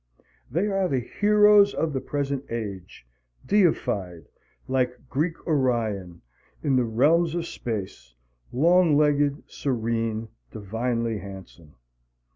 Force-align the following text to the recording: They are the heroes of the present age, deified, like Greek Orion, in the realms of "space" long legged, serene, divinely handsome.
They 0.49 0.65
are 0.65 0.87
the 0.87 0.99
heroes 1.01 1.75
of 1.75 1.93
the 1.93 2.01
present 2.01 2.49
age, 2.51 3.05
deified, 3.45 4.29
like 4.67 5.07
Greek 5.09 5.45
Orion, 5.45 6.23
in 6.63 6.75
the 6.75 6.85
realms 6.85 7.35
of 7.35 7.45
"space" 7.45 8.15
long 8.51 8.97
legged, 8.97 9.43
serene, 9.45 10.29
divinely 10.49 11.19
handsome. 11.19 11.75